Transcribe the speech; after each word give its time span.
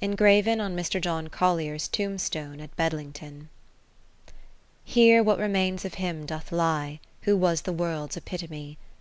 Engraven 0.00 0.60
on 0.60 0.74
Mr. 0.74 1.00
John 1.00 1.28
Collier's 1.28 1.86
Tomb 1.86 2.18
stone 2.18 2.58
at 2.60 2.76
Becllington 2.76 3.46
Here 4.82 5.22
what 5.22 5.38
remains 5.38 5.84
of 5.84 5.94
him 5.94 6.26
doth 6.26 6.50
lie. 6.50 6.98
Who 7.22 7.36
was 7.36 7.60
the 7.62 7.72
World's 7.72 8.16
epitome. 8.16 8.76